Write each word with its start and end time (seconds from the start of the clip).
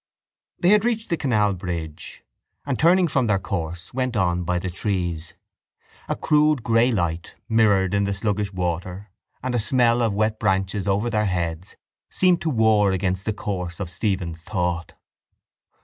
They 0.57 0.69
had 0.69 0.83
reached 0.83 1.11
the 1.11 1.15
canal 1.15 1.53
bridge 1.53 2.23
and, 2.65 2.79
turning 2.79 3.07
from 3.07 3.27
their 3.27 3.37
course, 3.37 3.93
went 3.93 4.17
on 4.17 4.43
by 4.43 4.57
the 4.57 4.71
trees. 4.71 5.35
A 6.09 6.15
crude 6.15 6.63
grey 6.63 6.91
light, 6.91 7.35
mirrored 7.47 7.93
in 7.93 8.05
the 8.05 8.13
sluggish 8.15 8.51
water 8.51 9.11
and 9.43 9.53
a 9.53 9.59
smell 9.59 10.01
of 10.01 10.11
wet 10.11 10.39
branches 10.39 10.87
over 10.87 11.11
their 11.11 11.25
heads 11.25 11.75
seemed 12.09 12.41
to 12.41 12.49
war 12.49 12.91
against 12.91 13.25
the 13.25 13.33
course 13.33 13.79
of 13.79 13.91
Stephen's 13.91 14.41
thought. 14.41 14.95